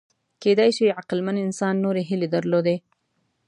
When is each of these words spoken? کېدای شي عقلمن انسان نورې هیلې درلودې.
کېدای 0.41 0.69
شي 0.77 0.85
عقلمن 0.99 1.37
انسان 1.45 1.73
نورې 1.85 2.01
هیلې 2.09 2.27
درلودې. 2.35 2.77